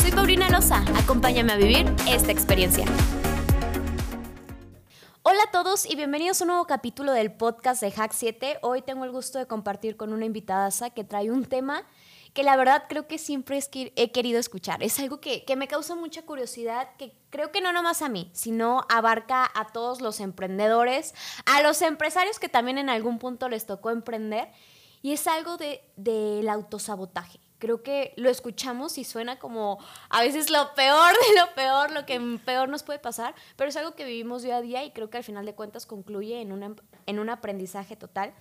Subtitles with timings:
[0.00, 2.86] Soy Paulina Loza, acompáñame a vivir esta experiencia.
[5.22, 8.60] Hola a todos y bienvenidos a un nuevo capítulo del podcast de Hack 7.
[8.62, 11.84] Hoy tengo el gusto de compartir con una invitada que trae un tema
[12.32, 13.58] que la verdad creo que siempre
[13.96, 14.82] he querido escuchar.
[14.82, 18.30] Es algo que, que, me causa mucha curiosidad, que creo que no nomás a mí,
[18.32, 21.14] sino abarca a todos los emprendedores,
[21.44, 24.48] a los empresarios que también en algún punto les tocó emprender,
[25.02, 27.40] y es algo del de, autosabotaje.
[27.60, 29.78] Creo que lo escuchamos y suena como
[30.08, 33.76] a veces lo peor de lo peor, lo que peor nos puede pasar, pero es
[33.76, 36.50] algo que vivimos día a día y creo que al final de cuentas concluye en,
[36.50, 36.74] una,
[37.06, 38.34] en un aprendizaje total.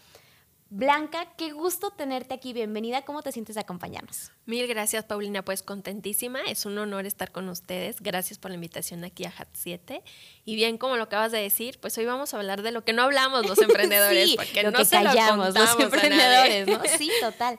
[0.71, 2.53] Blanca, qué gusto tenerte aquí.
[2.53, 3.02] Bienvenida.
[3.02, 4.31] ¿Cómo te sientes de acompañarnos?
[4.45, 5.43] Mil gracias, Paulina.
[5.43, 6.41] Pues contentísima.
[6.41, 8.02] Es un honor estar con ustedes.
[8.02, 10.03] Gracias por la invitación aquí a HAT 7.
[10.45, 12.93] Y bien, como lo acabas de decir, pues hoy vamos a hablar de lo que
[12.93, 14.30] no hablamos los emprendedores.
[14.30, 16.81] sí, porque lo no que se callamos lo los emprendedores, ¿no?
[16.99, 17.58] Sí, total.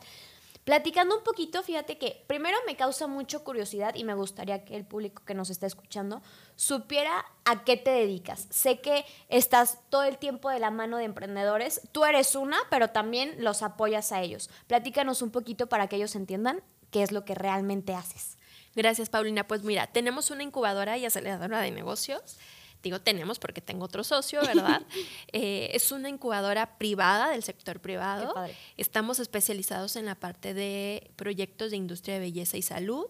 [0.65, 4.85] Platicando un poquito, fíjate que primero me causa mucho curiosidad y me gustaría que el
[4.85, 6.21] público que nos está escuchando
[6.55, 8.47] supiera a qué te dedicas.
[8.51, 12.89] Sé que estás todo el tiempo de la mano de emprendedores, tú eres una, pero
[12.89, 14.51] también los apoyas a ellos.
[14.67, 18.37] Platícanos un poquito para que ellos entiendan qué es lo que realmente haces.
[18.75, 19.47] Gracias, Paulina.
[19.47, 22.39] Pues mira, tenemos una incubadora y aceleradora de negocios
[22.83, 24.83] digo tenemos porque tengo otro socio, ¿verdad?
[25.33, 28.35] eh, es una incubadora privada del sector privado.
[28.77, 33.07] Estamos especializados en la parte de proyectos de industria de belleza y salud.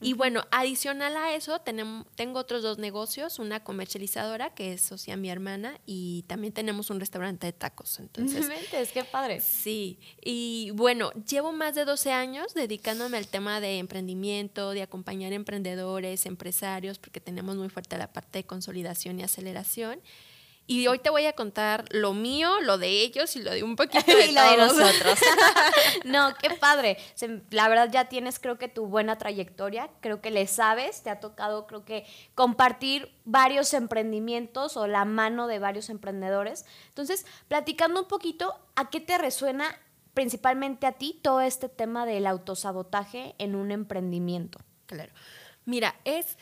[0.00, 5.16] Y bueno, adicional a eso, tenemos, tengo otros dos negocios, una comercializadora que es socia
[5.16, 7.98] mi hermana y también tenemos un restaurante de tacos.
[7.98, 9.40] Entonces, es qué padre.
[9.40, 15.32] Sí, y bueno, llevo más de 12 años dedicándome al tema de emprendimiento, de acompañar
[15.32, 20.00] emprendedores, empresarios, porque tenemos muy fuerte la parte de consolidación y aceleración.
[20.70, 23.74] Y hoy te voy a contar lo mío, lo de ellos y lo de un
[23.74, 25.18] poquito de, y lo de nosotros.
[26.04, 26.98] no, qué padre.
[27.48, 31.20] La verdad ya tienes creo que tu buena trayectoria, creo que le sabes, te ha
[31.20, 36.66] tocado creo que compartir varios emprendimientos o la mano de varios emprendedores.
[36.90, 39.74] Entonces, platicando un poquito, ¿a qué te resuena
[40.12, 44.58] principalmente a ti todo este tema del autosabotaje en un emprendimiento?
[44.84, 45.14] Claro.
[45.64, 46.36] Mira, es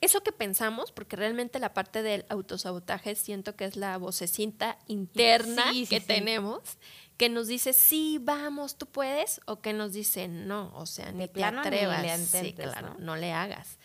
[0.00, 5.64] eso que pensamos, porque realmente la parte del autosabotaje siento que es la vocecita interna
[5.88, 6.78] que tenemos,
[7.16, 11.26] que nos dice, sí, vamos, tú puedes, o que nos dice, no, o sea, ni
[11.26, 12.20] te atrevas.
[12.20, 13.16] sí, claro, ¿no?
[13.16, 13.78] le hagas.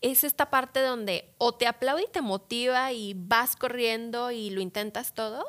[0.00, 4.60] Es esta parte donde o te aplaude y te motiva y vas corriendo y lo
[4.60, 5.44] intentas todo,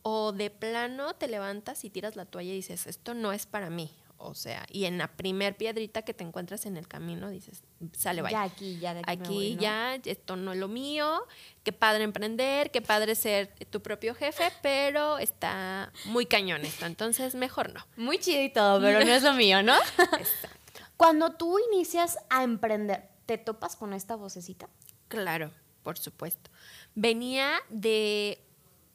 [0.00, 3.68] o de plano te levantas y tiras la toalla y dices, esto no es para
[3.68, 7.62] mí, o sea, y en la primer piedrita que te encuentras en el camino dices,
[7.92, 8.38] sale, vaya.
[8.38, 9.10] Ya aquí, ya de aquí.
[9.10, 11.22] Aquí ya, esto no es lo mío,
[11.62, 17.34] qué padre emprender, qué padre ser tu propio jefe, pero está muy cañón esto, entonces
[17.34, 17.86] mejor no.
[17.96, 19.76] Muy chido y todo, pero no es lo mío, ¿no?
[19.98, 20.80] Exacto.
[20.96, 24.68] Cuando tú inicias a emprender, ¿te topas con esta vocecita?
[25.08, 25.52] Claro,
[25.82, 26.50] por supuesto.
[26.94, 28.42] Venía de,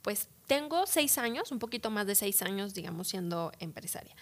[0.02, 4.16] pues tengo seis años, un poquito más de seis años, digamos, siendo empresaria.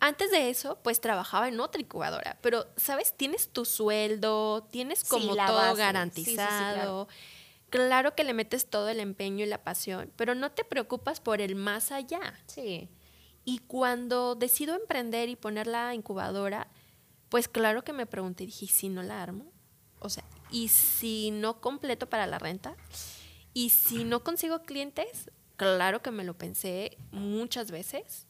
[0.00, 3.12] Antes de eso, pues trabajaba en otra incubadora, pero, ¿sabes?
[3.14, 7.06] Tienes tu sueldo, tienes como todo garantizado.
[7.68, 8.14] claro.
[8.14, 11.54] que le metes todo el empeño y la pasión, pero no te preocupas por el
[11.54, 12.34] más allá.
[12.46, 12.88] Sí.
[13.44, 16.68] Y cuando decido emprender y poner la incubadora,
[17.28, 19.52] pues claro que me pregunté, dije, ¿y si no la armo?
[19.98, 22.74] O sea, ¿y si no completo para la renta?
[23.52, 25.30] ¿Y si no consigo clientes?
[25.56, 28.26] Claro que me lo pensé muchas veces.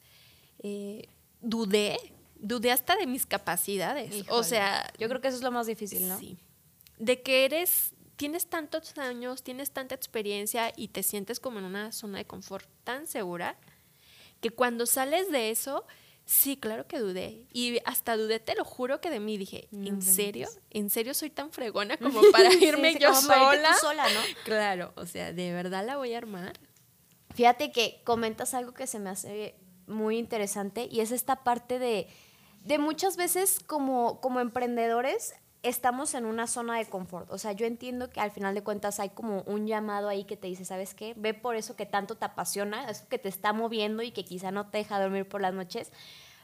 [0.59, 1.09] Eh,
[1.41, 1.99] dudé,
[2.37, 4.25] dudé hasta de mis capacidades.
[4.29, 6.19] O sea, yo creo que eso es lo más difícil, ¿no?
[6.19, 6.39] Sí.
[6.99, 11.93] De que eres, tienes tantos años, tienes tanta experiencia y te sientes como en una
[11.93, 13.57] zona de confort tan segura
[14.41, 15.87] que cuando sales de eso,
[16.25, 17.47] sí, claro que dudé.
[17.53, 20.49] Y hasta dudé, te lo juro que de mí dije, ¿en serio?
[20.71, 23.75] ¿En serio soy tan fregona como para irme yo sola?
[23.81, 24.21] sola, ¿no?
[24.45, 26.59] Claro, o sea, ¿de verdad la voy a armar?
[27.35, 29.55] Fíjate que comentas algo que se me hace
[29.91, 32.09] muy interesante y es esta parte de,
[32.65, 37.31] de muchas veces como, como emprendedores estamos en una zona de confort.
[37.31, 40.37] O sea, yo entiendo que al final de cuentas hay como un llamado ahí que
[40.37, 41.15] te dice, ¿sabes qué?
[41.17, 44.51] Ve por eso que tanto te apasiona, eso que te está moviendo y que quizá
[44.51, 45.93] no te deja dormir por las noches.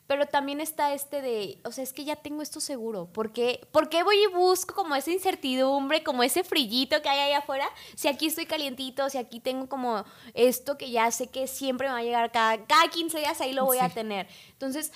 [0.07, 3.07] Pero también está este de, o sea, es que ya tengo esto seguro.
[3.07, 7.19] ¿Por qué, ¿Por qué voy y busco como esa incertidumbre, como ese frillito que hay
[7.19, 7.67] ahí afuera?
[7.97, 10.05] Si aquí estoy calientito, si aquí tengo como
[10.35, 13.53] esto que ya sé que siempre me va a llegar cada, cada 15 días, ahí
[13.53, 14.29] lo voy a tener.
[14.53, 14.93] Entonces,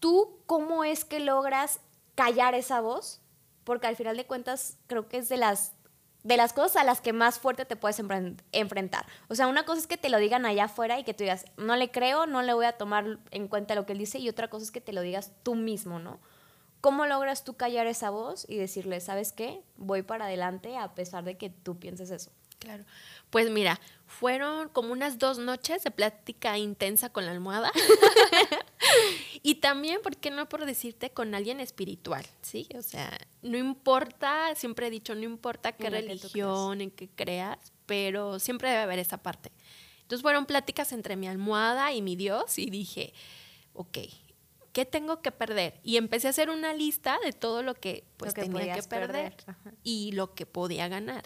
[0.00, 1.80] ¿tú cómo es que logras
[2.14, 3.20] callar esa voz?
[3.64, 5.72] Porque al final de cuentas creo que es de las
[6.22, 8.00] de las cosas a las que más fuerte te puedes
[8.52, 9.06] enfrentar.
[9.28, 11.46] O sea, una cosa es que te lo digan allá afuera y que tú digas,
[11.56, 14.28] no le creo, no le voy a tomar en cuenta lo que él dice, y
[14.28, 16.18] otra cosa es que te lo digas tú mismo, ¿no?
[16.80, 19.62] ¿Cómo logras tú callar esa voz y decirle, ¿sabes qué?
[19.76, 22.30] Voy para adelante a pesar de que tú pienses eso.
[22.58, 22.84] Claro.
[23.30, 27.72] Pues mira, fueron como unas dos noches de plática intensa con la almohada.
[29.42, 32.24] y también, ¿por qué no por decirte con alguien espiritual?
[32.42, 32.66] ¿Sí?
[32.76, 38.38] O sea, no importa, siempre he dicho, no importa qué religión, en qué creas, pero
[38.38, 39.50] siempre debe haber esa parte.
[40.02, 43.12] Entonces fueron pláticas entre mi almohada y mi Dios y dije,
[43.74, 43.98] ok,
[44.72, 45.80] ¿qué tengo que perder?
[45.82, 49.34] Y empecé a hacer una lista de todo lo que pues tenía que perder,
[49.82, 51.24] y lo que podía ganar.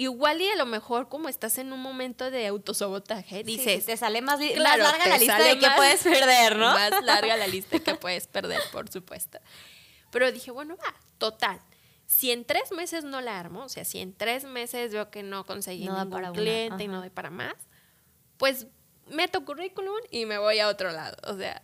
[0.00, 3.84] Igual y a lo mejor como estás en un momento de autosabotaje, dices...
[3.84, 6.66] te sale más, larga la lista de que puedes perder, ¿no?
[6.66, 9.40] Más larga la lista que puedes perder, por supuesto.
[10.12, 11.60] Pero dije, bueno, va, total.
[12.06, 15.24] Si en tres meses no la armo, o sea, si en tres meses veo que
[15.24, 17.56] no conseguí no ningún cliente y no doy para más,
[18.36, 18.68] pues
[19.08, 21.16] meto currículum y me voy a otro lado.
[21.24, 21.60] O sea,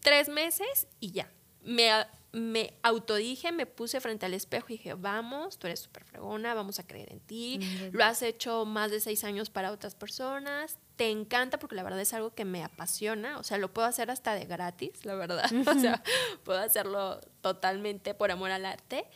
[0.00, 1.30] tres meses y ya.
[1.62, 1.88] Me
[2.32, 6.78] me autodije, me puse frente al espejo y dije, vamos, tú eres súper fregona, vamos
[6.78, 7.60] a creer en ti,
[7.92, 12.00] lo has hecho más de seis años para otras personas, te encanta porque la verdad
[12.00, 15.50] es algo que me apasiona, o sea, lo puedo hacer hasta de gratis, la verdad,
[15.76, 16.02] o sea,
[16.44, 19.06] puedo hacerlo totalmente por amor al arte.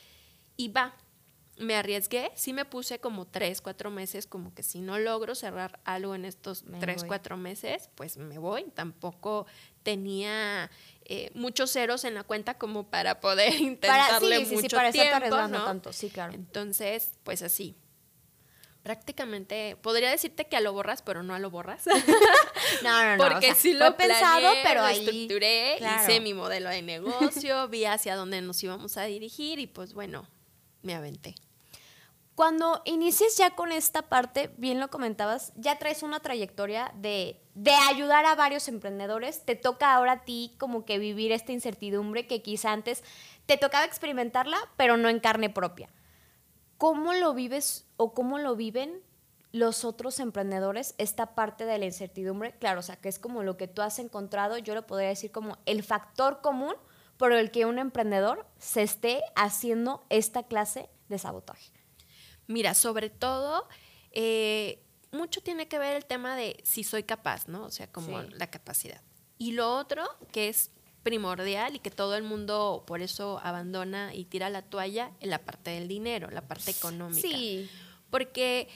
[0.57, 0.95] Y va.
[1.57, 5.81] Me arriesgué, sí me puse como tres, cuatro meses, como que si no logro cerrar
[5.85, 8.65] algo en estos tres, cuatro meses, pues me voy.
[8.75, 9.47] Tampoco
[9.83, 10.71] tenía
[11.05, 14.93] eh, muchos ceros en la cuenta como para poder intentarle para, sí, mucho sí, para
[14.93, 15.65] tiempo, ¿no?
[15.65, 16.35] tanto, sí, claro.
[16.35, 17.77] Entonces, pues así.
[18.83, 21.85] Prácticamente, podría decirte que a lo borras, pero no a lo borras.
[22.83, 23.29] no, no, no.
[23.29, 28.17] Porque sí lo he pensado, pero ahí estructuré, hice mi modelo de negocio, vi hacia
[28.17, 30.27] dónde nos íbamos a dirigir y pues bueno,
[30.83, 31.35] me aventé.
[32.41, 37.73] Cuando inicies ya con esta parte, bien lo comentabas, ya traes una trayectoria de, de,
[37.91, 39.45] ayudar a varios emprendedores.
[39.45, 43.05] Te toca ahora a ti como que vivir esta incertidumbre que quizá antes
[43.45, 45.91] te tocaba experimentarla, pero no en carne propia.
[46.79, 49.03] ¿Cómo lo vives o cómo lo viven
[49.53, 52.57] los otros emprendedores esta parte de la incertidumbre?
[52.59, 55.31] Claro, o sea, que es como lo que tú has encontrado, yo lo podría decir
[55.31, 56.75] como el factor común
[57.19, 61.80] por el que un emprendedor se esté haciendo esta clase de sabotaje.
[62.51, 63.69] Mira, sobre todo,
[64.11, 64.83] eh,
[65.13, 67.65] mucho tiene que ver el tema de si soy capaz, ¿no?
[67.65, 69.01] O sea, como la capacidad.
[69.39, 70.73] Y lo otro, que es
[71.05, 75.39] primordial y que todo el mundo por eso abandona y tira la toalla, en la
[75.39, 77.21] parte del dinero, la parte económica.
[77.21, 77.71] Sí.
[78.11, 78.69] Porque,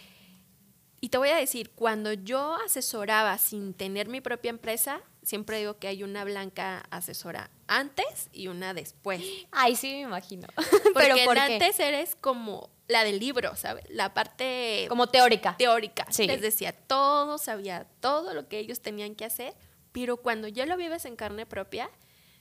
[1.01, 5.79] y te voy a decir, cuando yo asesoraba sin tener mi propia empresa, siempre digo
[5.79, 9.21] que hay una blanca asesora antes y una después.
[9.51, 10.47] Ay, sí, me imagino.
[10.95, 13.85] Porque ¿por antes eres como la del libro, ¿sabes?
[13.89, 14.87] La parte...
[14.89, 15.57] Como teórica.
[15.57, 16.07] Teórica.
[16.11, 16.27] Sí.
[16.27, 19.55] Les decía todo, sabía todo lo que ellos tenían que hacer,
[19.93, 21.91] pero cuando ya lo vives en carne propia,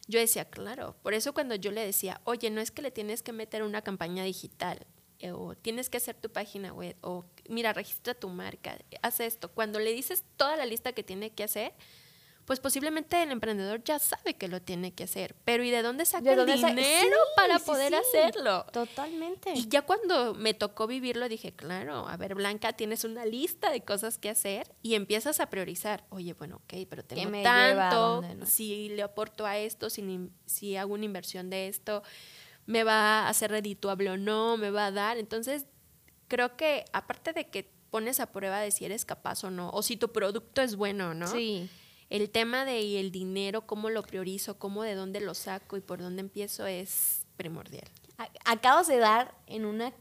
[0.08, 3.24] yo decía, claro, por eso cuando yo le decía, oye, no es que le tienes
[3.24, 4.86] que meter una campaña digital,
[5.20, 9.50] eh, o tienes que hacer tu página web, o mira, registra tu marca, haz esto.
[9.50, 11.74] Cuando le dices toda la lista que tiene que hacer,
[12.46, 16.06] pues posiblemente el emprendedor ya sabe que lo tiene que hacer, pero ¿y de dónde
[16.06, 18.66] saca el dinero para poder hacerlo?
[18.74, 19.54] Totalmente.
[19.54, 23.82] Y ya cuando me tocó vivirlo dije, claro, a ver, Blanca, tienes una lista de
[23.82, 26.04] cosas que hacer y empiezas a priorizar.
[26.10, 31.06] Oye, bueno, ok, pero tengo tanto, si le aporto a esto, si, si hago una
[31.06, 32.04] inversión de esto,
[32.66, 35.18] me va a hacer redituable o no, me va a dar.
[35.18, 35.66] Entonces,
[36.28, 39.82] creo que aparte de que pones a prueba de si eres capaz o no, o
[39.82, 41.28] si tu producto es bueno no.
[41.28, 41.70] Sí
[42.10, 46.00] el tema de el dinero, cómo lo priorizo, cómo de dónde lo saco y por
[46.00, 47.88] dónde empiezo es primordial.
[48.46, 49.94] Acabas de dar en una,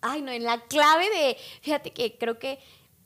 [0.00, 2.58] ay no, en la clave de, fíjate que creo que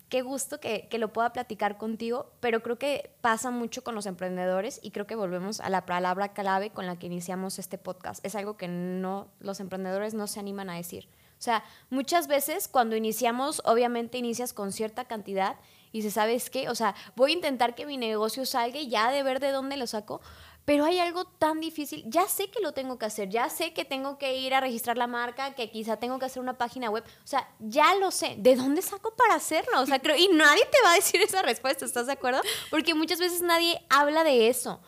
[0.09, 4.07] qué gusto que, que, lo pueda platicar contigo, pero creo que pasa mucho con los
[4.07, 8.25] emprendedores y creo que volvemos a la palabra clave con la que iniciamos este podcast.
[8.25, 11.09] Es algo que no, los emprendedores no se animan a decir.
[11.39, 15.57] O sea, muchas veces cuando iniciamos, obviamente inicias con cierta cantidad
[15.95, 16.69] y se ¿sabes qué?
[16.69, 19.77] O sea, voy a intentar que mi negocio salga y ya de ver de dónde
[19.77, 20.21] lo saco,
[20.65, 23.85] pero hay algo tan difícil, ya sé que lo tengo que hacer, ya sé que
[23.85, 27.05] tengo que ir a registrar la marca, que quizá tengo que hacer una página web,
[27.23, 29.81] o sea, ya lo sé, ¿de dónde saco para hacerlo?
[29.81, 32.41] O sea, creo, y nadie te va a decir esa respuesta, ¿estás de acuerdo?
[32.71, 34.81] Porque muchas veces nadie habla de eso.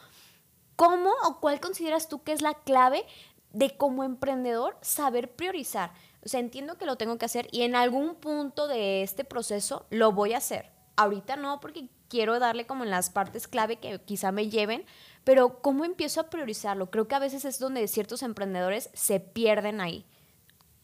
[0.74, 3.06] ¿Cómo o cuál consideras tú que es la clave
[3.52, 5.92] de como emprendedor saber priorizar?
[6.24, 9.86] O sea, entiendo que lo tengo que hacer y en algún punto de este proceso
[9.90, 10.75] lo voy a hacer.
[10.96, 14.84] Ahorita no, porque quiero darle como en las partes clave que quizá me lleven,
[15.24, 16.90] pero ¿cómo empiezo a priorizarlo?
[16.90, 20.06] Creo que a veces es donde ciertos emprendedores se pierden ahí.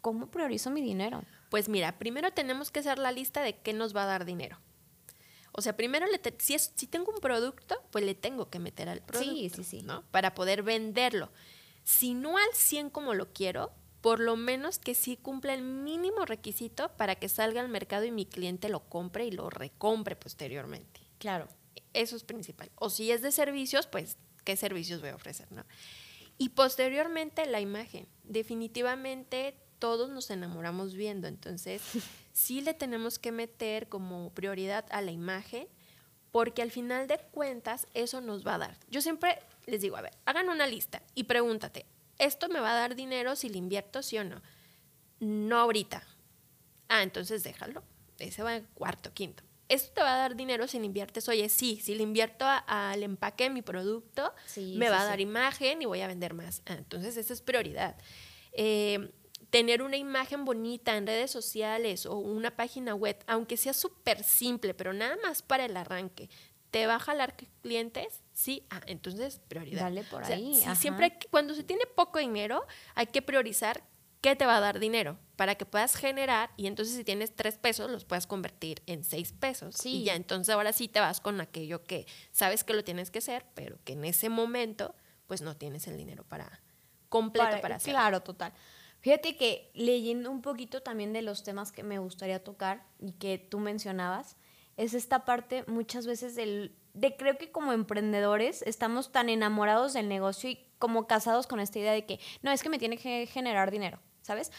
[0.00, 1.22] ¿Cómo priorizo mi dinero?
[1.48, 4.58] Pues mira, primero tenemos que hacer la lista de qué nos va a dar dinero.
[5.52, 8.88] O sea, primero, le si, es, si tengo un producto, pues le tengo que meter
[8.88, 9.32] al producto.
[9.32, 9.82] Sí, sí, sí.
[9.82, 10.02] ¿no?
[10.10, 11.30] Para poder venderlo.
[11.84, 13.70] Si no al 100 como lo quiero,
[14.02, 18.10] por lo menos que sí cumpla el mínimo requisito para que salga al mercado y
[18.10, 21.00] mi cliente lo compre y lo recompre posteriormente.
[21.18, 21.48] Claro.
[21.94, 22.70] Eso es principal.
[22.74, 25.50] O si es de servicios, pues, ¿qué servicios voy a ofrecer?
[25.52, 25.64] ¿no?
[26.36, 28.08] Y posteriormente la imagen.
[28.24, 31.82] Definitivamente todos nos enamoramos viendo, entonces
[32.32, 35.68] sí le tenemos que meter como prioridad a la imagen,
[36.30, 38.78] porque al final de cuentas eso nos va a dar.
[38.90, 41.84] Yo siempre les digo, a ver, hagan una lista y pregúntate,
[42.22, 44.42] ¿esto me va a dar dinero si le invierto, sí o no?
[45.20, 46.06] No ahorita.
[46.88, 47.82] Ah, entonces déjalo.
[48.18, 49.42] Ese va en cuarto, quinto.
[49.68, 51.28] ¿Esto te va a dar dinero si le inviertes?
[51.28, 55.80] Oye, sí, si le invierto al empaque de mi producto, me va a dar imagen
[55.80, 56.62] y voy a vender más.
[56.66, 57.96] Ah, entonces, esa es prioridad.
[58.52, 59.10] Eh,
[59.52, 64.74] tener una imagen bonita en redes sociales o una página web, aunque sea súper simple,
[64.74, 66.28] pero nada más para el arranque,
[66.72, 68.22] ¿te va a jalar clientes?
[68.32, 69.82] Sí, ah, entonces prioridad.
[69.82, 70.60] Dale por ahí.
[70.74, 73.84] siempre cuando se tiene poco dinero, hay que priorizar
[74.22, 77.58] qué te va a dar dinero para que puedas generar y entonces si tienes tres
[77.58, 79.76] pesos los puedas convertir en seis pesos.
[79.76, 79.98] Sí.
[79.98, 83.18] Y ya entonces ahora sí te vas con aquello que sabes que lo tienes que
[83.18, 84.94] hacer, pero que en ese momento
[85.26, 86.62] pues no tienes el dinero para
[87.10, 87.92] completo para, hacer.
[87.92, 88.54] Claro, total.
[89.00, 93.36] Fíjate que leyendo un poquito también de los temas que me gustaría tocar y que
[93.36, 94.36] tú mencionabas,
[94.76, 100.08] es esta parte muchas veces del, de creo que como emprendedores estamos tan enamorados del
[100.08, 103.26] negocio y como casados con esta idea de que no, es que me tiene que
[103.26, 104.50] generar dinero, ¿sabes?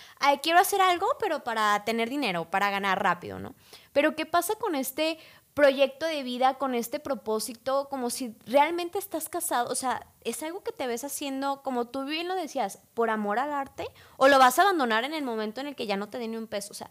[0.42, 3.56] quiero hacer algo, pero para tener dinero, para ganar rápido, ¿no?
[3.92, 5.18] Pero ¿qué pasa con este
[5.54, 9.70] proyecto de vida, con este propósito, como si realmente estás casado?
[9.72, 13.40] O sea, ¿es algo que te ves haciendo, como tú bien lo decías, por amor
[13.40, 13.86] al arte?
[14.18, 16.28] ¿O lo vas a abandonar en el momento en el que ya no te dé
[16.28, 16.72] ni un peso?
[16.72, 16.90] O sea,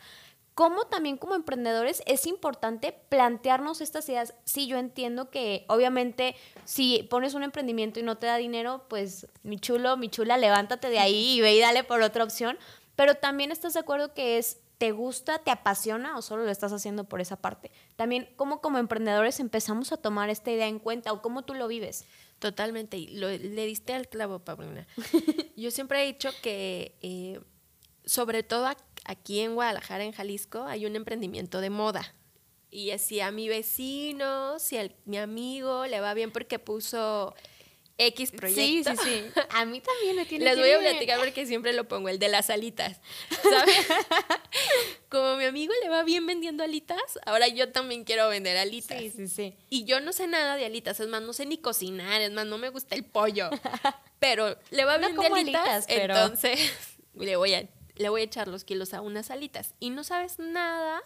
[0.54, 4.34] cómo también como emprendedores es importante plantearnos estas ideas.
[4.44, 9.26] Sí, yo entiendo que obviamente si pones un emprendimiento y no te da dinero, pues
[9.42, 12.58] mi chulo, mi chula, levántate de ahí y ve y dale por otra opción.
[12.96, 16.72] Pero también estás de acuerdo que es, ¿te gusta, te apasiona o solo lo estás
[16.72, 17.70] haciendo por esa parte?
[17.96, 21.68] También, ¿cómo como emprendedores empezamos a tomar esta idea en cuenta o cómo tú lo
[21.68, 22.04] vives?
[22.38, 24.86] Totalmente, y le diste al clavo, Paulina.
[25.56, 27.40] Yo siempre he dicho que, eh,
[28.04, 28.68] sobre todo
[29.04, 32.14] aquí en Guadalajara, en Jalisco, hay un emprendimiento de moda.
[32.70, 37.34] Y si a mi vecino, si a mi amigo le va bien porque puso
[37.98, 38.90] X proyecto.
[38.96, 39.40] Sí, sí, sí.
[39.50, 42.28] A mí también me tiene Les voy a platicar porque siempre lo pongo, el de
[42.28, 43.00] las alitas.
[43.42, 43.76] ¿Sabes?
[45.08, 48.98] Como mi amigo le va bien vendiendo alitas, ahora yo también quiero vender alitas.
[48.98, 49.56] Sí, sí, sí.
[49.68, 52.46] Y yo no sé nada de alitas, es más, no sé ni cocinar, es más,
[52.46, 53.50] no me gusta el pollo.
[54.18, 56.72] Pero le va bien de alitas, entonces
[57.14, 60.38] le voy a le voy a echar los kilos a unas alitas y no sabes
[60.38, 61.02] nada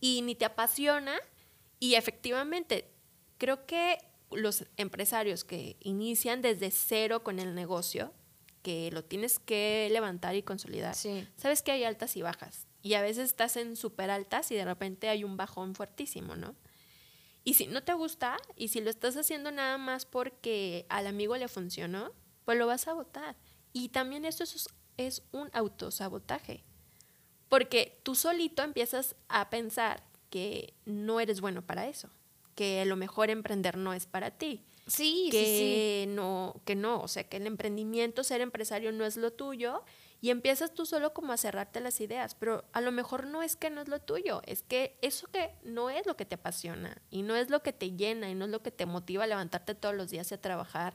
[0.00, 1.18] y ni te apasiona
[1.78, 2.90] y efectivamente
[3.38, 3.98] creo que
[4.30, 8.12] los empresarios que inician desde cero con el negocio,
[8.62, 13.02] que lo tienes que levantar y consolidar, sabes que hay altas y bajas y a
[13.02, 16.54] veces estás en súper altas y de repente hay un bajón fuertísimo, ¿no?
[17.44, 21.36] Y si no te gusta y si lo estás haciendo nada más porque al amigo
[21.36, 22.12] le funcionó,
[22.44, 23.36] pues lo vas a votar.
[23.72, 26.64] Y también eso es es un autosabotaje.
[27.48, 32.08] Porque tú solito empiezas a pensar que no eres bueno para eso,
[32.54, 34.64] que lo mejor emprender no es para ti.
[34.86, 39.32] Sí, que no, que no, o sea, que el emprendimiento, ser empresario no es lo
[39.32, 39.84] tuyo
[40.20, 43.56] y empiezas tú solo como a cerrarte las ideas, pero a lo mejor no es
[43.56, 47.02] que no es lo tuyo, es que eso que no es lo que te apasiona
[47.10, 49.26] y no es lo que te llena y no es lo que te motiva a
[49.26, 50.94] levantarte todos los días y a trabajar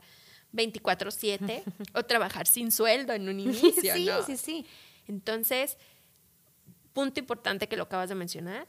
[0.53, 1.63] 24/7
[1.93, 3.93] o trabajar sin sueldo en un inicio.
[3.93, 4.65] sí, sí, sí.
[5.07, 5.77] Entonces,
[6.93, 8.67] punto importante que lo acabas de mencionar,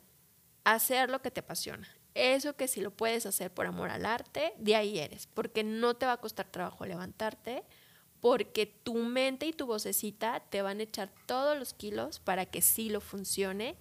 [0.64, 1.88] hacer lo que te apasiona.
[2.14, 5.94] Eso que si lo puedes hacer por amor al arte, de ahí eres, porque no
[5.94, 7.62] te va a costar trabajo levantarte,
[8.20, 12.60] porque tu mente y tu vocecita te van a echar todos los kilos para que
[12.62, 13.76] sí lo funcione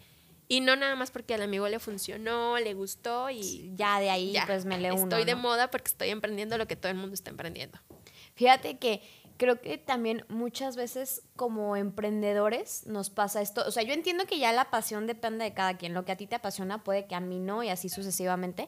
[0.48, 4.36] y no nada más porque al amigo le funcionó, le gustó y ya de ahí
[4.46, 5.04] pues me le uno.
[5.04, 7.80] Estoy de moda porque estoy emprendiendo lo que todo el mundo está emprendiendo.
[8.36, 9.02] Fíjate que
[9.38, 13.64] creo que también muchas veces como emprendedores nos pasa esto.
[13.68, 15.94] O sea, yo entiendo que ya la pasión depende de cada quien.
[15.94, 18.68] Lo que a ti te apasiona puede que a mí no y así sucesivamente.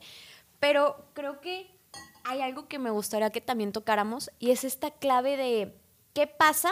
[0.60, 1.72] Pero creo que
[2.24, 5.74] hay algo que me gustaría que también tocáramos y es esta clave de
[6.14, 6.72] qué pasa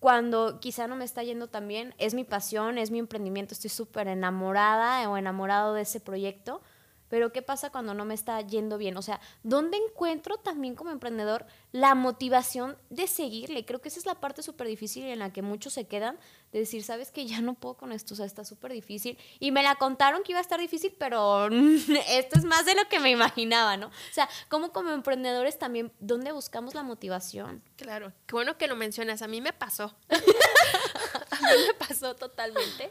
[0.00, 3.68] cuando quizá no me está yendo tan bien, es mi pasión, es mi emprendimiento, estoy
[3.68, 6.62] súper enamorada o enamorado de ese proyecto,
[7.10, 8.96] pero ¿qué pasa cuando no me está yendo bien?
[8.96, 13.66] O sea, ¿dónde encuentro también como emprendedor la motivación de seguirle?
[13.66, 16.18] Creo que esa es la parte súper difícil en la que muchos se quedan,
[16.52, 19.18] de decir, sabes que ya no puedo con esto, o sea, está súper difícil.
[19.40, 21.48] Y me la contaron que iba a estar difícil, pero
[22.08, 23.88] esto es más de lo que me imaginaba, ¿no?
[23.88, 27.62] O sea, como como emprendedores también, ¿dónde buscamos la motivación?
[27.76, 29.94] Claro, qué bueno que lo mencionas, a mí me pasó.
[31.30, 32.90] a mí me pasó totalmente.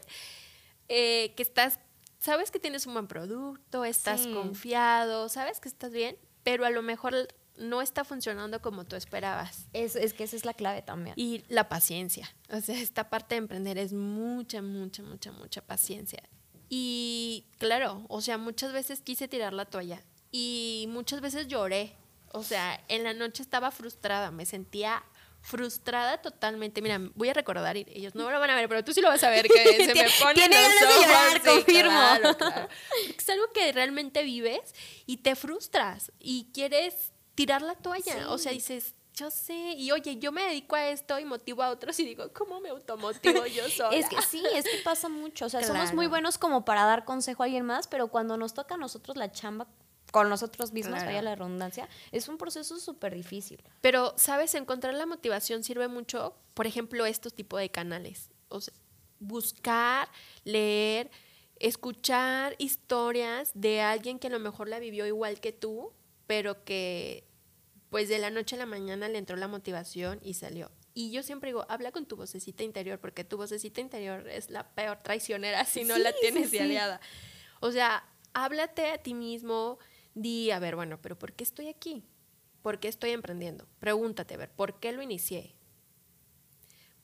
[0.88, 1.78] Eh, que estás
[2.20, 6.82] sabes que tienes un buen producto, estás confiado, sabes que estás bien, pero a lo
[6.82, 7.14] mejor
[7.56, 9.66] no está funcionando como tú esperabas.
[9.72, 11.14] Es, es que esa es la clave también.
[11.16, 12.28] Y la paciencia.
[12.50, 16.22] O sea, esta parte de emprender es mucha, mucha, mucha, mucha paciencia.
[16.68, 21.96] Y claro, o sea, muchas veces quise tirar la toalla y muchas veces lloré.
[22.32, 25.02] O sea, en la noche estaba frustrada, me sentía
[25.42, 26.82] frustrada totalmente.
[26.82, 29.08] Mira, voy a recordar, y ellos no lo van a ver, pero tú sí lo
[29.08, 31.54] vas a ver, que se me pone los ojos.
[31.54, 32.00] confirmo.
[33.18, 34.74] Es algo que realmente vives
[35.06, 38.30] y te frustras y quieres tirar la toalla.
[38.30, 41.70] O sea, dices, yo sé, y oye, yo me dedico a esto y motivo a
[41.70, 43.96] otros y digo, ¿cómo me automotivo yo sola?
[43.96, 45.46] es que sí, es que pasa mucho.
[45.46, 48.54] O sea, somos muy buenos como para dar consejo a alguien más, pero cuando nos
[48.54, 49.66] toca a nosotros la chamba
[50.10, 53.62] con nosotros mismos, vaya la redundancia, es un proceso súper difícil.
[53.80, 54.54] Pero, ¿sabes?
[54.54, 58.30] Encontrar la motivación sirve mucho, por ejemplo, estos tipos de canales.
[58.48, 58.74] O sea,
[59.20, 60.08] buscar,
[60.44, 61.10] leer,
[61.56, 65.92] escuchar historias de alguien que a lo mejor la vivió igual que tú,
[66.26, 67.24] pero que
[67.90, 70.70] pues de la noche a la mañana le entró la motivación y salió.
[70.94, 74.68] Y yo siempre digo, habla con tu vocecita interior, porque tu vocecita interior es la
[74.74, 77.00] peor traicionera si no la tienes de aliada.
[77.60, 79.78] O sea, háblate a ti mismo,
[80.20, 82.04] Di, a ver, bueno, pero ¿por qué estoy aquí?
[82.60, 83.66] ¿Por qué estoy emprendiendo?
[83.78, 85.54] Pregúntate, a ver, ¿por qué lo inicié?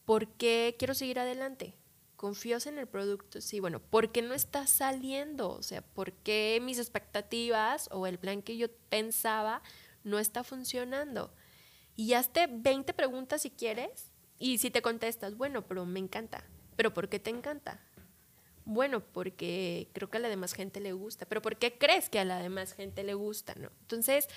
[0.04, 1.78] ¿Por qué quiero seguir adelante?
[2.16, 3.40] ¿Confías en el producto?
[3.40, 5.48] Sí, bueno, ¿por qué no está saliendo?
[5.48, 9.62] O sea, ¿por qué mis expectativas o el plan que yo pensaba
[10.04, 11.32] no está funcionando?
[11.94, 16.44] Y hazte 20 preguntas si quieres y si te contestas, bueno, pero me encanta.
[16.76, 17.80] ¿Pero por qué te encanta?
[18.66, 22.18] Bueno, porque creo que a la demás gente le gusta, pero ¿por qué crees que
[22.18, 23.54] a la demás gente le gusta?
[23.54, 23.70] ¿no?
[23.82, 24.28] Entonces,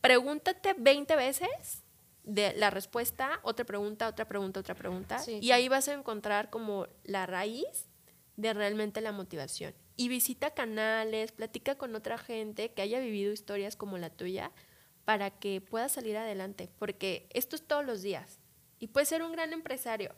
[0.00, 1.84] pregúntate 20 veces
[2.24, 6.86] de la respuesta, otra pregunta, otra pregunta, otra pregunta, y ahí vas a encontrar como
[7.04, 7.90] la raíz
[8.36, 9.74] de realmente la motivación.
[9.96, 14.52] Y visita canales, platica con otra gente que haya vivido historias como la tuya
[15.04, 18.38] para que puedas salir adelante, porque esto es todos los días.
[18.78, 20.14] Y puedes ser un gran empresario,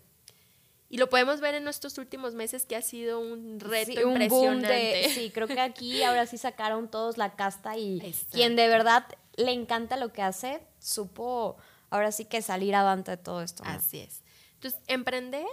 [0.92, 5.08] y lo podemos ver en estos últimos meses que ha sido un reto impresionante.
[5.08, 9.52] sí, creo que aquí ahora sí sacaron todos la casta y quien de verdad le
[9.52, 11.56] encanta lo que hace, supo
[11.88, 13.62] ahora sí que salir avante de todo esto.
[13.64, 14.20] Así es.
[14.56, 15.46] Entonces, emprender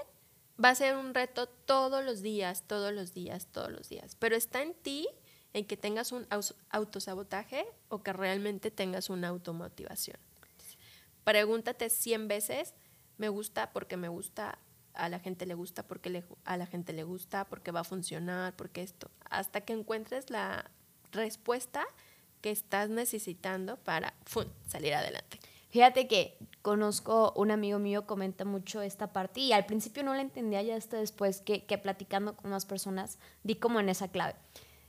[0.61, 4.17] va a ser un reto todos los días, todos los días, todos los días.
[4.19, 5.07] Pero está en ti
[5.53, 6.27] en que tengas un
[6.69, 10.17] autosabotaje o que realmente tengas una automotivación.
[11.23, 12.73] Pregúntate 100 veces,
[13.17, 14.59] me gusta porque me gusta,
[14.93, 18.55] a la gente le gusta, porque a la gente le gusta, porque va a funcionar,
[18.55, 20.69] porque esto, hasta que encuentres la
[21.11, 21.85] respuesta
[22.41, 24.13] que estás necesitando para
[24.67, 25.39] salir adelante.
[25.69, 30.21] Fíjate que conozco un amigo mío, comenta mucho esta parte y al principio no la
[30.21, 34.35] entendía, ya hasta después que, que platicando con más personas di como en esa clave.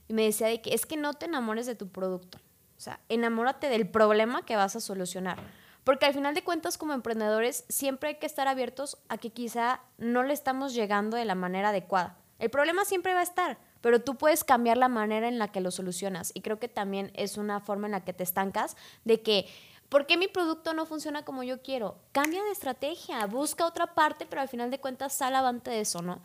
[0.07, 2.39] Y me decía de que es que no te enamores de tu producto,
[2.77, 5.37] o sea, enamórate del problema que vas a solucionar
[5.83, 9.81] porque al final de cuentas, como emprendedores, siempre hay que estar abiertos a que quizá
[9.97, 12.17] no le estamos llegando de la manera adecuada.
[12.39, 15.61] El problema siempre va a estar, pero tú puedes cambiar la manera en la que
[15.61, 16.31] lo solucionas.
[16.33, 19.47] Y creo que también es una forma en la que te estancas de que,
[19.89, 21.97] ¿por qué mi producto no funciona como yo quiero?
[22.11, 26.01] Cambia de estrategia, busca otra parte, pero al final de cuentas sal avante de eso,
[26.01, 26.21] ¿no?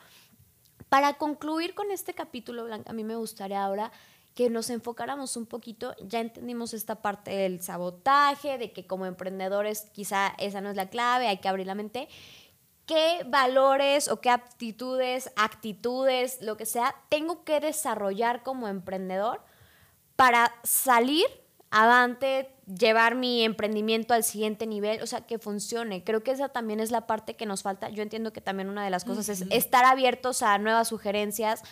[0.89, 3.91] Para concluir con este capítulo, Blanca, a mí me gustaría ahora
[4.37, 9.89] que nos enfocáramos un poquito, ya entendimos esta parte del sabotaje, de que como emprendedores
[9.95, 12.07] quizá esa no es la clave, hay que abrir la mente.
[12.85, 19.41] ¿Qué valores o qué aptitudes, actitudes, lo que sea, tengo que desarrollar como emprendedor
[20.17, 21.25] para salir
[21.71, 26.05] avante, llevar mi emprendimiento al siguiente nivel, o sea, que funcione.
[26.05, 27.89] Creo que esa también es la parte que nos falta.
[27.89, 31.63] Yo entiendo que también una de las cosas es estar abiertos a nuevas sugerencias,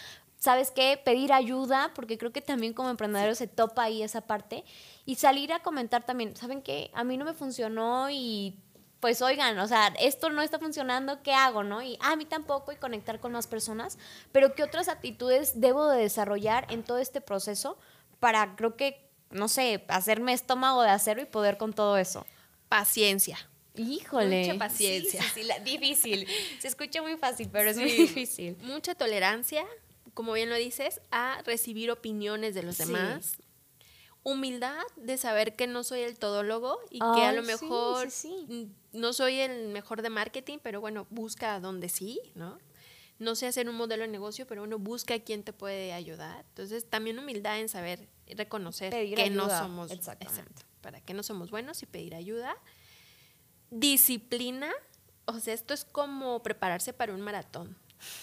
[0.45, 1.01] ¿sabes qué?
[1.03, 4.63] Pedir ayuda, porque creo que también como emprendedor se topa ahí esa parte.
[5.07, 6.91] Y salir a comentar también, ¿saben qué?
[6.93, 8.55] A mí no me funcionó y
[9.01, 11.83] pues oigan, o sea, esto no está funcionando, ¿qué hago, no?
[11.83, 13.97] Y ah, a mí tampoco y conectar con más personas,
[14.33, 17.79] pero ¿qué otras actitudes debo de desarrollar en todo este proceso
[18.21, 22.27] para, creo que no sé, hacerme estómago de acero y poder con todo eso?
[22.69, 23.39] Paciencia.
[23.77, 24.45] Híjole.
[24.45, 25.23] Mucha paciencia.
[25.35, 26.29] Sí, difícil.
[26.61, 28.57] Se escucha muy fácil, pero es muy difícil.
[28.63, 29.65] Mucha tolerancia,
[30.15, 33.37] como bien lo dices, a recibir opiniones de los demás.
[34.23, 38.09] Humildad de saber que no soy el todólogo y que a lo mejor
[38.93, 42.59] no soy el mejor de marketing, pero bueno, busca donde sí, ¿no?
[43.19, 46.47] No sé hacer un modelo de negocio, pero uno busca a quién te puede ayudar.
[46.49, 50.63] Entonces, también humildad en saber reconocer que no somos Exactamente.
[50.81, 52.57] para que no somos buenos y pedir ayuda
[53.71, 54.71] Disciplina,
[55.25, 57.77] o sea, esto es como prepararse para un maratón.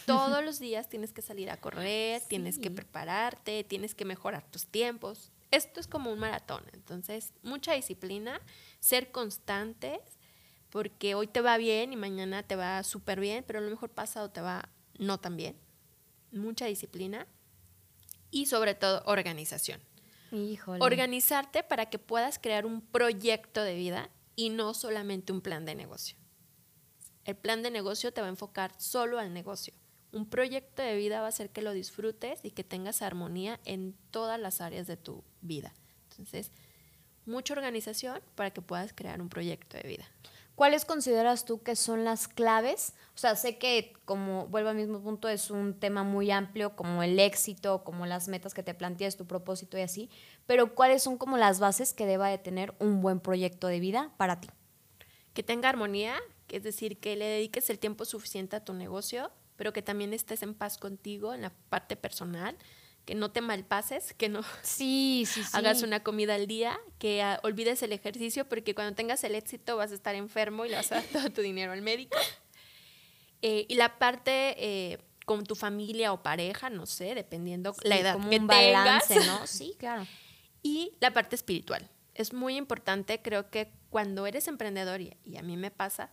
[0.06, 4.68] Todos los días tienes que salir a correr, tienes que prepararte, tienes que mejorar tus
[4.68, 5.32] tiempos.
[5.52, 6.64] Esto es como un maratón.
[6.74, 8.40] Entonces, mucha disciplina,
[8.80, 10.00] ser constantes,
[10.70, 13.90] porque hoy te va bien y mañana te va súper bien, pero a lo mejor
[13.90, 15.58] pasado te va no tan bien.
[16.32, 17.28] Mucha disciplina
[18.32, 19.82] y sobre todo organización.
[20.32, 20.84] Híjole.
[20.84, 25.76] Organizarte para que puedas crear un proyecto de vida y no solamente un plan de
[25.76, 26.21] negocio.
[27.26, 29.74] El plan de negocio te va a enfocar solo al negocio.
[30.12, 33.96] Un proyecto de vida va a hacer que lo disfrutes y que tengas armonía en
[34.12, 35.74] todas las áreas de tu vida.
[36.10, 36.52] Entonces,
[37.26, 40.06] mucha organización para que puedas crear un proyecto de vida.
[40.56, 42.94] ¿Cuáles consideras tú que son las claves?
[43.16, 47.02] O sea, sé que, como vuelvo al mismo punto, es un tema muy amplio, como
[47.04, 50.10] el éxito, como las metas que te planteas, tu propósito y así,
[50.46, 54.12] pero ¿cuáles son como las bases que deba de tener un buen proyecto de vida
[54.18, 54.50] para ti?
[55.34, 56.16] Que tenga armonía,
[56.52, 60.44] es decir, que le dediques el tiempo suficiente a tu negocio, pero que también estés
[60.44, 62.58] en paz contigo en la parte personal,
[63.06, 67.82] que no te malpases, que no sí, hagas una comida al día, que ah, olvides
[67.84, 70.96] el ejercicio, porque cuando tengas el éxito vas a estar enfermo y le vas a
[70.96, 72.18] dar todo tu dinero al médico.
[73.42, 78.20] Eh, y la parte eh, con tu familia o pareja, no sé, dependiendo la edad
[78.30, 79.42] que un balance, ¿no?
[79.48, 80.06] Sí, claro.
[80.62, 81.90] Y la parte espiritual.
[82.14, 86.12] Es muy importante, creo que cuando eres emprendedor, y, y a mí me pasa,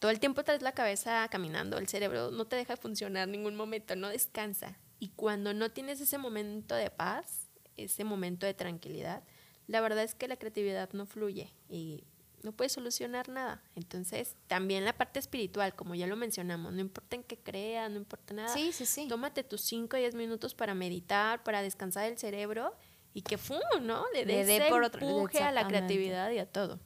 [0.00, 3.94] todo el tiempo traes la cabeza caminando, el cerebro no te deja funcionar ningún momento,
[3.94, 4.78] no descansa.
[4.98, 9.22] Y cuando no tienes ese momento de paz, ese momento de tranquilidad,
[9.66, 12.04] la verdad es que la creatividad no fluye y
[12.42, 13.62] no puedes solucionar nada.
[13.74, 17.98] Entonces, también la parte espiritual, como ya lo mencionamos, no importa en qué creas, no
[17.98, 18.48] importa nada.
[18.48, 19.06] Sí, sí, sí.
[19.06, 22.74] Tómate tus 5 o 10 minutos para meditar, para descansar el cerebro
[23.12, 24.04] y que fu, ¿no?
[24.14, 26.80] Le dé por otro, empuje a la creatividad y a todo.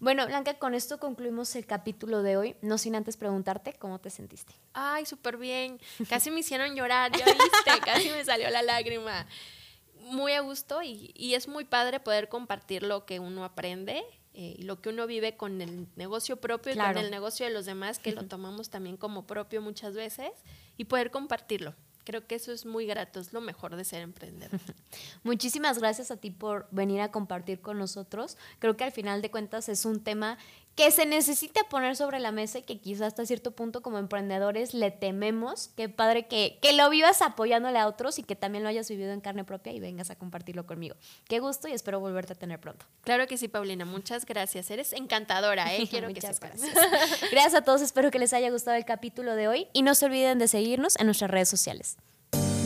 [0.00, 4.08] Bueno, Blanca, con esto concluimos el capítulo de hoy, no sin antes preguntarte cómo te
[4.08, 4.54] sentiste.
[4.72, 5.78] Ay, súper bien.
[6.08, 9.26] Casi me hicieron llorar, ya viste, casi me salió la lágrima.
[10.06, 14.56] Muy a gusto y, y, es muy padre poder compartir lo que uno aprende eh,
[14.58, 17.66] y lo que uno vive con el negocio propio y con el negocio de los
[17.66, 20.30] demás, que lo tomamos también como propio muchas veces,
[20.78, 21.74] y poder compartirlo.
[22.10, 24.58] Creo que eso es muy grato, es lo mejor de ser emprendedor.
[25.22, 28.36] Muchísimas gracias a ti por venir a compartir con nosotros.
[28.58, 30.36] Creo que al final de cuentas es un tema
[30.74, 34.72] que se necesita poner sobre la mesa y que quizás hasta cierto punto como emprendedores
[34.72, 35.68] le tememos.
[35.76, 39.12] Qué padre que, que lo vivas apoyándole a otros y que también lo hayas vivido
[39.12, 40.96] en carne propia y vengas a compartirlo conmigo.
[41.28, 42.86] Qué gusto y espero volverte a tener pronto.
[43.02, 43.84] Claro que sí, Paulina.
[43.84, 44.70] Muchas gracias.
[44.70, 45.86] Eres encantadora, ¿eh?
[45.90, 46.72] Quiero Muchas que gracias.
[47.30, 47.82] gracias a todos.
[47.82, 50.98] Espero que les haya gustado el capítulo de hoy y no se olviden de seguirnos
[50.98, 51.98] en nuestras redes sociales.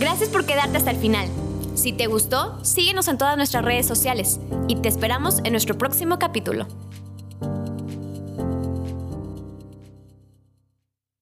[0.04, 1.26] Gracias por quedarte hasta el final.
[1.74, 4.38] Si te gustó, síguenos en todas nuestras redes sociales
[4.68, 6.66] y te esperamos en nuestro próximo capítulo.